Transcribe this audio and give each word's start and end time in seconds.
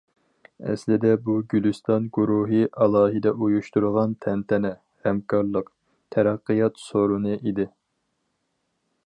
ئەسلىدە 0.69 1.09
بۇ« 1.25 1.35
گۈلىستان 1.51 2.07
گۇرۇھى» 2.17 2.61
ئالاھىدە 2.85 3.35
ئۇيۇشتۇرغان 3.47 4.17
تەنتەنە، 4.27 4.73
ھەمكارلىق، 5.09 5.71
تەرەققىيات 6.17 6.85
سورۇنى 6.87 7.39
ئىدى. 7.39 7.69